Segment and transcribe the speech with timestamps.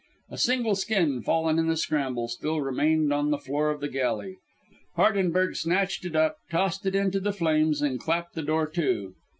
[0.31, 4.37] A single skin, fallen in the scramble, still remained on the floor of the galley.
[4.95, 9.13] Hardenberg snatched it up, tossed it into the flames and clapped the door to.